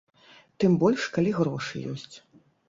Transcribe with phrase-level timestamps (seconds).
[0.63, 2.11] Тым больш, калі грошы ёсць.